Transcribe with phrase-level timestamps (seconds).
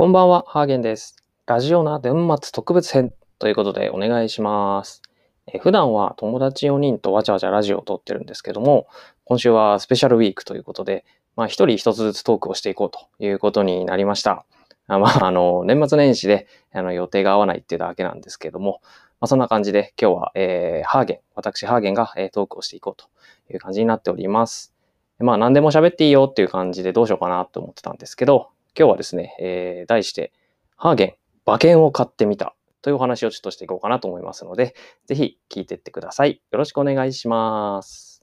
[0.00, 1.14] こんばんは、ハーゲンです。
[1.44, 5.02] ラジオな年末特別編ということでお願いします。
[5.46, 8.86] え普段は友達4人とわちゃわちゃラジオを撮ってるんですけども、
[9.24, 11.04] 今週はスペシャルウィークということで、
[11.36, 14.46] まあ一人一つずつトークをしていこうということになりました。
[14.86, 18.80] あまあ、あの、年末年始であの予定が合わないっていうだけなんですけども、
[19.20, 23.04] まあそんな感じで今日は、えーハーゲン、私ハーゲンが、えートークをしていこうと
[23.52, 24.72] いう感じになっております。
[25.18, 28.48] まあ何でも喋っていいよっていう感じでどうしようかなと思ってたんですけど、
[28.78, 30.32] 今日はですね、えー題して、
[30.76, 31.14] ハーゲン、
[31.46, 34.74] 馬券を買ってみたというお話をちょっとしていこうかなと思いますので、
[35.06, 36.40] ぜひ聞いていってください。
[36.50, 38.22] よろしくお願いします。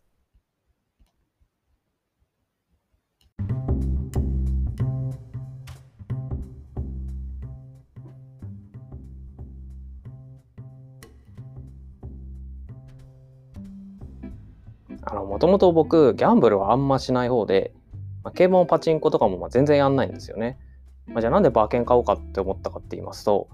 [15.09, 17.73] あの、もともと僕、ギャンブルはあんましない方で、
[18.27, 20.57] まあ、競馬もパチンコとかもまあ全然やんないんですよね。
[21.07, 23.47] まあ、じゃあなんで馬券買おうかって思ったかって言いますと、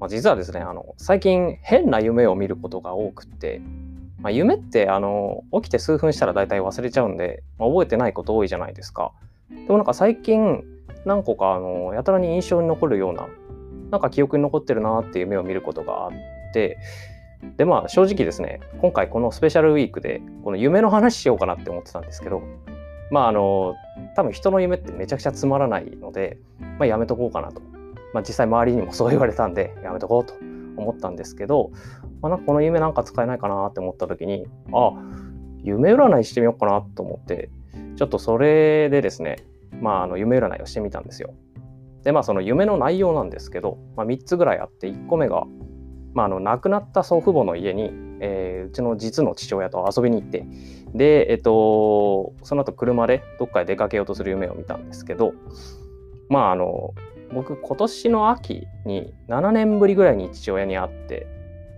[0.00, 3.60] まあ、実はですね、あの、最近変な夢を見ることが多くて、
[4.22, 9.12] まあ、夢ってあの起きて数分したら大体忘れちゃうんで、まあ、覚えてないこと多いじゃないですか。
[9.50, 10.64] でもなんか最近
[11.04, 13.28] 何個かあのやたらに印象に残るような
[13.90, 16.12] なんか記憶に残ってるなっていう夢を見ることがあっ
[16.54, 16.78] て
[17.56, 22.42] でまあ正直ですね今回このスペシャルウィークでこの夢の話しようかなって思ってたんですけど
[23.12, 23.76] まああの
[24.14, 27.60] 多分人の夢ってめちゃくちゃつまらないので、まあ、やめとこうかなと、
[28.12, 30.34] まあ、実際周りにもそう言われたんでやめとこうと
[30.76, 31.70] 思ったんですけど、
[32.22, 34.92] まあ、なんかこの夢なんか使えないかなって思った時にあ
[35.62, 37.50] 夢占いしてみようかなと思って
[37.96, 39.44] ちょっとそれでですね、
[39.80, 41.34] まあ、あの夢占いをしてみたんですよ。
[42.04, 45.44] でまあその夢の内容なんですけど、まあ、3つぐらいあって1個目が、
[46.14, 50.46] まあ、あの亡くなった祖父母の家に、えーうちの実の父親と遊びに行って
[50.96, 55.34] で、えっと、その後車でどっかへ出かけようとする夢を見たんですけど
[56.28, 56.94] まああの
[57.32, 61.26] 僕今年の秋に7年ぶりぐらいに父親に会って、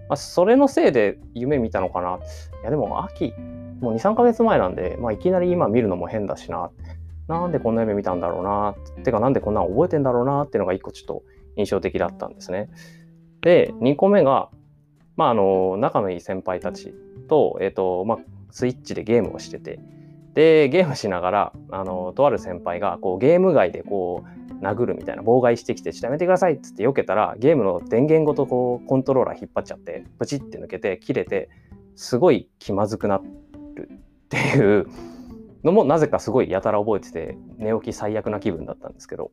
[0.08, 2.18] まあ、それのせいで夢見たのかな。
[2.62, 3.32] いやでも秋
[3.80, 6.70] もう23ヶ月前なんで、まあ、いきなり今見るのも変だしな。
[7.28, 8.74] なんでこんな夢見たんだろうな。
[9.04, 10.42] てかなんでこんなの覚えてんだろうな。
[10.42, 11.22] っていうのが一個ちょっと
[11.56, 12.68] 印象的だったんですね。
[13.40, 14.50] で2個目が、
[15.16, 16.94] まあ、あの仲のいい先輩たち
[17.28, 18.18] と,、えっとまあ、
[18.50, 19.78] スイッチでゲームをしてて。
[20.34, 31.48] でゲームしながらあのとある先輩がこうゲーム外でこう殴るみたいな妨害してきて「ちょっとやめてください」っつって避けたらゲームの電源ごとこうコントローラー引っ張っちゃってプチって抜けて切れて
[31.96, 33.20] すごい気まずくな
[33.74, 34.86] るっていう
[35.64, 39.32] のもなぜかすごいやたら覚えてて寝起き最悪な気分だったんですけど。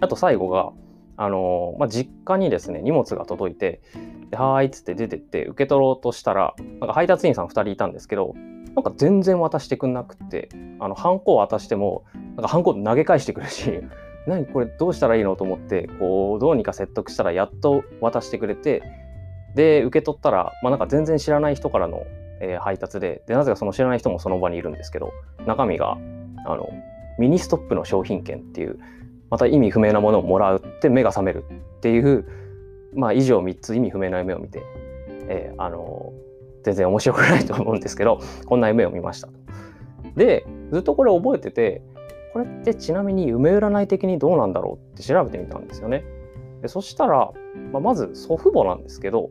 [0.00, 0.72] あと最後が
[1.16, 3.80] あのまあ、実家にですね荷物が届いて
[4.30, 8.34] 「ではーい」っつって出てって受け取ろうとしたらなんか配達員さん2人いたんですけど
[8.74, 13.80] なんか全然渡してくんなくってあのハンコを渡してもなんかハンコ投げ返してくるし
[14.28, 18.82] 何これどうしたらいいのと思ってこうどうにか説得したらやっと渡してくれて
[19.54, 22.02] で受け取ったら、まあ、なんか全然知らない人からの、
[22.40, 25.12] えー配達ででなぜかその知らない人もその場にいるんですけど
[25.46, 25.96] 中身が
[26.44, 26.68] あの
[27.18, 28.78] ミニストップの商品券っていう
[29.30, 31.44] また意味不明なものをもらうって目が覚める
[31.78, 32.24] っていう、
[32.94, 34.62] まあ、以上3つ意味不明な夢を見て、
[35.28, 36.12] えーあの
[36.66, 39.28] 全然面白くないと思うんですけどこんな夢を見ました。
[40.16, 41.80] でずっとこれ覚えてて
[42.32, 46.04] これってちなみに夢占い的にどうなんだろうって調べてみたんですよね。
[46.62, 47.30] でそしたら、
[47.72, 49.30] まあ、まず祖父母なんですけど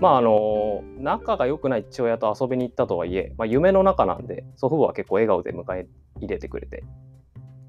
[0.00, 5.86] まああの仲が良くない父親と遊びに行ったとはいえ、まあ、夢の中なんで祖父母は結構笑顔で迎え
[6.18, 6.84] 入れてくれて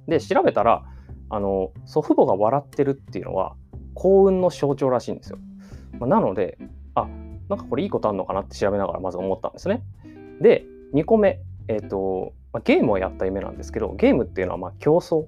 [0.07, 0.83] で調べたら
[1.29, 3.55] あの祖父母が笑ってるっていうのは
[3.93, 5.37] 幸運の象徴らしいんですよ。
[5.99, 6.57] まあなので
[6.95, 7.07] あ
[7.49, 9.83] なんかこれいいことあるのかなって調べながらまず思ったんですね。
[10.41, 15.25] で2個目、えーとまあ、ゲームをやった夢なんですけどゲームっていうのはま競争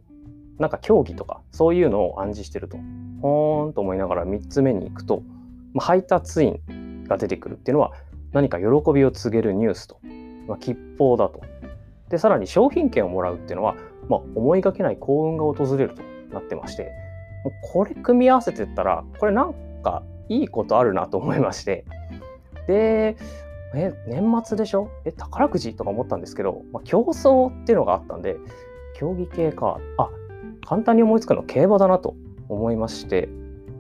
[0.59, 2.78] なんか競技とかそういうのを暗示してると
[3.22, 5.23] ほーんと思いながら3つ目に行くと、
[5.73, 7.94] まあ、配達員が出てくるっていうのは
[8.31, 10.00] 何か喜びを告げるニュースと、
[10.47, 11.41] まあ、吉報だと。
[12.09, 13.75] でさらに商品券をもらうっていうのは、
[14.11, 16.03] まあ、思いがけない幸運が訪れると
[16.34, 16.91] なってまして
[17.43, 19.53] もうこれ組み合わせてったらこれなん
[19.84, 21.85] かいいことあるなと思いまして。
[22.67, 23.16] で
[23.73, 24.90] え年末でしょ？
[25.05, 28.35] え宝くじとか思ったんですけど、まあ、競争っていうのがあったんで
[28.96, 30.09] 競技系かあ
[30.67, 32.16] 簡単に思いつくの競馬だなと
[32.49, 33.29] 思いまして。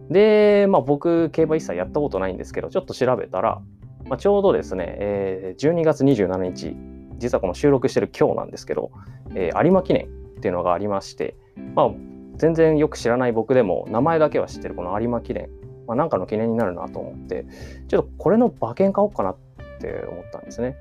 [0.09, 3.61] で、まあ、僕競馬一切やったことないんですけどちょっと調べたら、
[4.07, 6.75] まあ、ちょうどですね、えー12月27日
[7.17, 8.91] 実はこの収録してる今日なんですけど、
[9.35, 10.07] えー有馬記念
[10.41, 11.35] っていうのがありまして、
[11.75, 11.91] まあ、
[12.35, 15.49] 全然よく知らない僕でも名前だけは知ってるこの有馬記念、
[15.87, 17.45] まあ、なんかの記念になるなと思って
[17.87, 19.37] ちょっとこれの馬券買おうかなっ
[19.79, 20.75] て思ったんですね。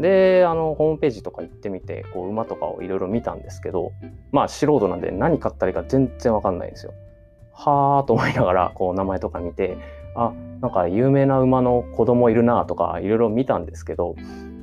[0.00, 3.92] であのホームページとか行ってみてこう馬とかをいろいろ見たんですけど
[4.32, 6.92] まあ素人なんで何買ったらいいか全然わかんないんですよ。
[7.52, 9.78] はあと思いながらこう名前とか見て
[10.16, 14.16] あなんか有名な馬の子供いるなとかいろいろ見たんですけど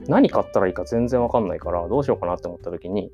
[0.08, 3.12] 何買ったらいいか全然わかんないからどうしようかなって思った時に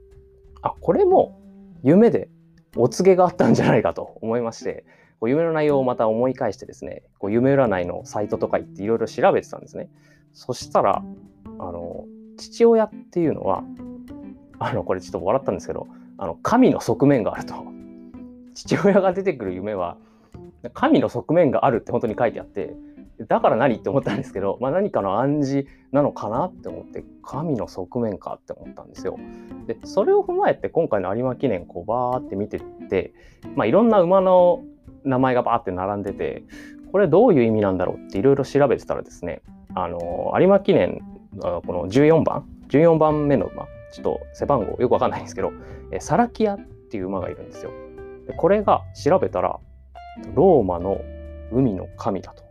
[0.62, 1.40] あこれも
[1.84, 2.30] 夢で
[2.76, 4.86] お告げがあったんじゃないかと思いまして
[5.20, 9.90] こう夢の内容をまた思い返してですねこう夢占いのサイトとか行っていろいろ調べてたんですね。
[10.34, 11.04] そしたら
[11.60, 12.06] あの
[12.38, 13.64] 父親っていうのは
[14.60, 15.88] あのこれちょっと笑ったんですけど
[16.18, 17.56] あの神の側面があると
[18.54, 19.98] 父親が出てくる夢は
[20.74, 22.76] 神の側面があるって本当に書いてあって
[23.26, 29.18] だから何って思ったんですけど、まあ、何かの暗示なのかなって思って神の側面かって思ったんですよ。
[29.66, 33.14] でそれを踏まえて今回の有馬記念こうバーって見てって、
[33.56, 34.64] まあ、いろんな馬の
[35.04, 36.44] 名前がバーって並んでて
[36.92, 39.42] これどういう意味なんだろうっていろいろ調べてたらですね
[39.74, 41.02] あの有馬記念
[41.40, 45.52] この14番14番目の馬ちょっと背番号よくわかんないんですけど
[46.00, 46.60] サラキアっ
[46.90, 47.72] ていう馬がいるんですよ。
[48.28, 49.60] でこれが調べたら
[50.34, 51.00] ローマの
[51.52, 52.47] 海の神だと。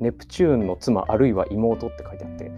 [0.00, 2.50] ネプチューンの妻あるいは妹って書いてあって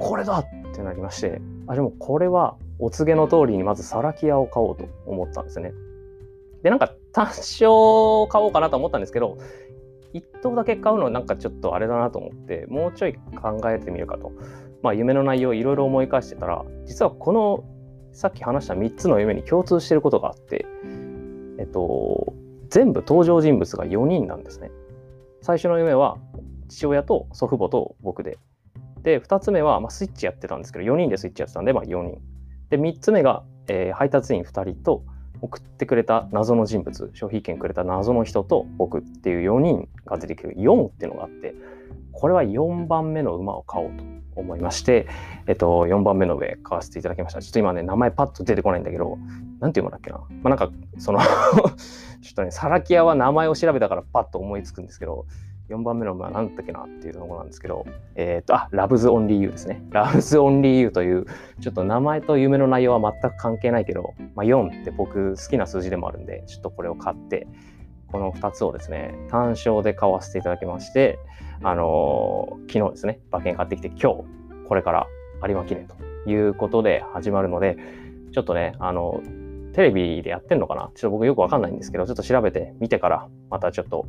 [0.00, 0.44] これだっ
[0.74, 5.72] てなりましてあでもこれはお告げの通りにまずサラキアを買おうと思ったんですね。
[6.62, 7.68] でなんか単勝
[8.28, 9.38] 買おうかなと思ったんですけど
[10.14, 14.32] 1頭だけ買うのなんかちょっとあれだなと思ってもうちょい考えてみるかと
[14.86, 17.64] まあ、夢の内容いろいろ思い返してたら実はこの
[18.12, 20.64] さっき話した3つの夢に共通してることがあって、
[21.58, 22.32] えっと、
[22.70, 24.70] 全部登場人物が4人なんですね。
[25.42, 26.18] 最初の夢は
[26.68, 28.38] 父親と祖父母と僕で。
[29.02, 32.20] で、2つ目は、まあ、スイッチやってたんですけど、4人でスイッチやってたんで、まあ、4人。
[32.70, 35.04] で、3つ目が、えー、配達員2人と
[35.40, 41.54] 送ってくれた謎の人物、商品券くれた謎の人と僕っていう4人が出てくる4っていうのがあって、
[42.12, 44.04] これは4番目の馬を買おうと
[44.36, 45.06] 思いまして、
[45.46, 47.42] えっと、4番目の上買わせていただきました。
[47.42, 49.18] ちょっと今ね、名前パッと出てこないんだけど、
[49.60, 50.18] なんていう馬だっけな。
[50.18, 51.26] まあ、なんか、その ちょ
[52.32, 55.26] っとね、サラキアは名前を調べたからパッと思いつくんですけど、
[55.68, 57.84] 4番目の馬は何だったっけなっていうところなんですけど、
[58.14, 59.82] えっ、と、あ、ラブズオンリーユーですね。
[59.90, 61.26] ラブズオンリーユーという、
[61.60, 67.48] ちょっと名前と夢の内容は全く関係ないけど、まあ、4って僕好きな数字でもあるんで、ちょっとこれを買って、
[68.12, 71.18] この2つをですね、単勝で買わせていただきまして、
[71.62, 74.24] あのー、昨日ですね、馬券買ってきて、今日、
[74.68, 75.06] これから
[75.46, 75.96] 有馬記念と
[76.30, 77.76] いうことで始まるので、
[78.32, 79.20] ちょっとね、あの、
[79.72, 80.90] テレビでやってんのかな？
[80.94, 84.06] ちょっと僕よくわかんないんですけど、ちょっと調べてみてから、またちょっと、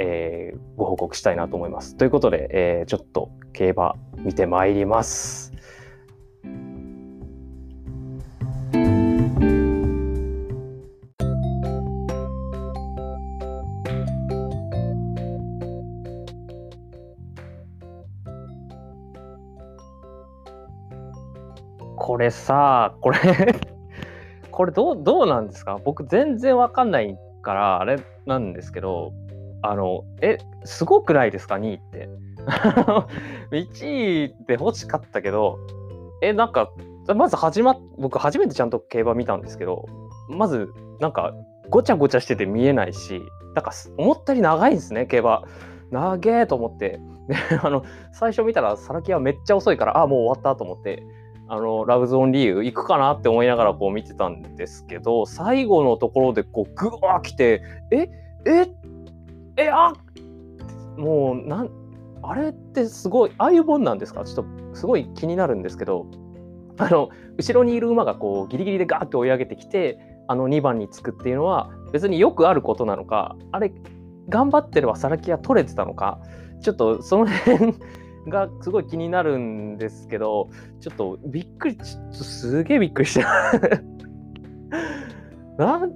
[0.00, 1.96] えー、ご報告したいなと思います。
[1.96, 3.94] ということで、えー、ちょっと競馬
[4.24, 5.52] 見てまいります。
[21.96, 23.18] これさ、これ
[24.50, 25.78] これどう、どうなんですか？
[25.84, 29.12] 僕全然わかんないから、あれなんですけど、
[29.62, 32.08] あの、え、すごくないですか ?2 位って。
[33.52, 35.58] 1位で欲しかったけど、
[36.22, 36.70] え、なんか、
[37.14, 39.86] まず始まっ、僕初めてちゃんと競馬見たんですけど、
[40.28, 41.34] まず、なんか、
[41.68, 43.22] ごちゃごちゃしてて見えないし、
[43.54, 45.42] なんか、思ったより長いんですね、競馬。
[45.90, 47.00] 長えと思って。
[47.62, 51.02] あの、最初見たら、サラキはめっちゃ遅いから、あ、もう終わったと思って、
[51.52, 58.08] あのラブゾーンリーグ行くかなって思いながらこう見てたんですけど最後のところでこうグワー来てえ
[58.46, 58.70] えっ
[59.56, 59.92] えあ
[60.96, 61.70] もうなん
[62.22, 64.24] あれってすごいああいうもんなんですか？
[64.24, 66.06] ちょっとすごい気になるんですけど。
[66.78, 73.70] あの後ろにいる馬がこうギリギリでガーッと追い上げてきてあの2番につくっていうのは別によくあることなのかあれ
[74.30, 76.22] 頑張ってればさらきが取れてたのか
[76.62, 77.74] ちょっとその辺
[78.28, 83.26] がすごい気になるんですけど、ちょっとびっくり、ちょっとすげえびっくりした。
[85.58, 85.92] なん、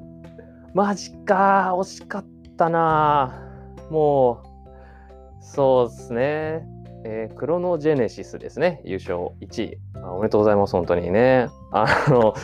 [0.73, 2.34] マジか、惜しかった。
[2.57, 3.43] たな。
[3.91, 6.67] もう、そうですね。
[7.07, 8.81] えー、クロノジェネシスですね。
[8.85, 10.13] 優勝1位あ。
[10.13, 11.49] おめでとうございます、本当にね。
[11.71, 12.35] あの、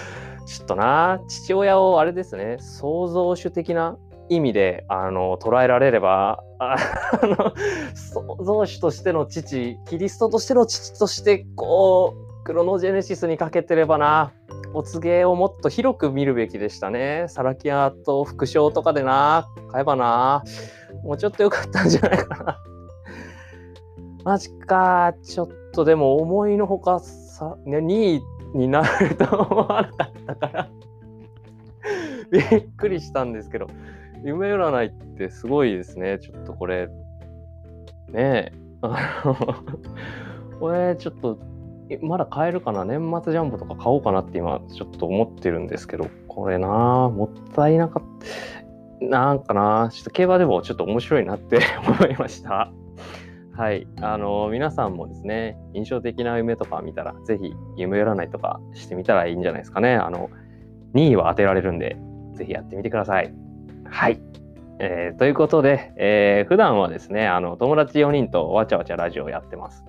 [0.47, 3.97] ちょっとな、父親をあれですね、創造主的な
[4.31, 6.77] 意味であの捉えられればあ
[7.23, 7.53] の
[7.95, 14.33] 創造主としての父キリストとしての父としてこうクロノジェネシスにかけてればな
[14.73, 17.27] お告げをもっと広く見るべきでしたね。
[17.29, 20.43] サラキアと副賞とかでな買えばな
[21.03, 22.63] もうちょっと良かったんじゃないかな。
[24.25, 28.23] マジかちょっとでも思いのほかさ、ね、2位
[28.55, 30.69] になると思わなかったから
[32.31, 33.67] びっくりしたんですけど。
[34.23, 36.19] 夢占いってすごいですね。
[36.19, 36.89] ちょっとこれ、
[38.09, 39.37] ねえ、あの、
[40.59, 41.39] これちょっと
[41.99, 42.85] まだ買えるかな？
[42.85, 48.03] 年末ジャンボとか買おうかなって今ちょっと思ってるんですけど、これなもったいなかっ
[49.01, 49.07] た。
[49.07, 52.71] なんかなちょっと競馬でもちょっと面白いなって 思いました。
[53.53, 53.87] はい。
[54.01, 59.95] あの、皆さんもですね、印象的な夢とか見たら、ぜひ夢占いとかしてみたらいいんじゃないですかね。
[59.95, 60.31] あの、
[60.95, 61.97] 2位は当てられるんで、
[62.35, 63.35] ぜひやってみてください。
[63.85, 64.21] はい。
[64.79, 69.85] えー、ということで、えー、普段はですね、あの友達4人とわちゃわちゃラジオやってます。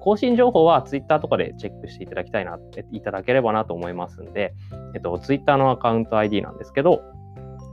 [0.00, 2.58] 更新情報は Twitter とかでチェックしていただきたいな、
[2.92, 4.54] いただければなと思いますんで、
[4.94, 7.02] えっと、Twitter のアカウント ID なんですけど、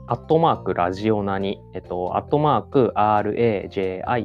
[0.06, 4.18] アットマークラジオナに、えっと、アットマーク RAJIONA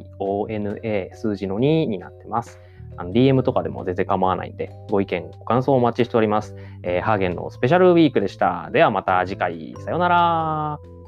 [1.14, 2.60] 数字の2になってます。
[2.98, 6.54] DM とかでも全然構わないんで、ご意見、ご感想をお待ちしております。
[6.82, 8.68] えー、ハーゲンのスペシャルウィークでした。
[8.72, 10.99] ではまた次回、さようなら。